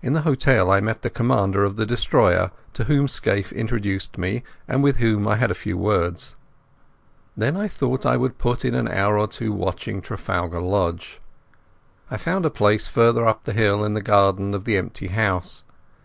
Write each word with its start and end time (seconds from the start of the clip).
In 0.00 0.12
the 0.12 0.20
hotel 0.22 0.70
I 0.70 0.78
met 0.78 1.02
the 1.02 1.10
commander 1.10 1.64
of 1.64 1.74
the 1.74 1.84
destroyer, 1.84 2.52
to 2.72 2.84
whom 2.84 3.08
Scaife 3.08 3.50
introduced 3.50 4.16
me, 4.16 4.44
and 4.68 4.80
with 4.80 4.98
whom 4.98 5.26
I 5.26 5.38
had 5.38 5.50
a 5.50 5.54
few 5.58 5.76
words. 5.76 6.36
Then 7.36 7.56
I 7.56 7.66
thought 7.66 8.06
I 8.06 8.16
would 8.16 8.38
put 8.38 8.64
in 8.64 8.76
an 8.76 8.86
hour 8.86 9.18
or 9.18 9.26
two 9.26 9.50
watching 9.52 10.02
Trafalgar 10.02 10.60
Lodge. 10.60 11.20
I 12.12 12.16
found 12.16 12.46
a 12.46 12.48
place 12.50 12.86
farther 12.86 13.26
up 13.26 13.42
the 13.42 13.52
hill, 13.52 13.84
in 13.84 13.94
the 13.94 14.00
garden 14.02 14.54
of 14.54 14.68
an 14.68 14.74
empty 14.74 15.08
house. 15.08 15.64